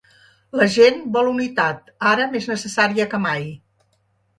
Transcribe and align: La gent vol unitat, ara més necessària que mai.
La 0.59 0.67
gent 0.75 0.97
vol 1.19 1.29
unitat, 1.35 1.95
ara 2.15 2.29
més 2.35 2.51
necessària 2.57 3.11
que 3.15 3.25
mai. 3.31 3.51